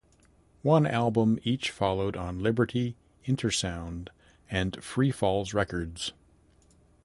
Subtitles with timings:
[0.63, 2.95] One album each followed on Liberty,
[3.27, 4.09] Intersound
[4.49, 6.13] and Free Falls Records.